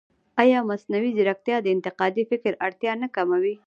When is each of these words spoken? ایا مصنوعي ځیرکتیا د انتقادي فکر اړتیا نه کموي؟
ایا 0.41 0.59
مصنوعي 0.69 1.11
ځیرکتیا 1.17 1.57
د 1.61 1.67
انتقادي 1.75 2.23
فکر 2.31 2.51
اړتیا 2.65 2.93
نه 3.01 3.07
کموي؟ 3.15 3.55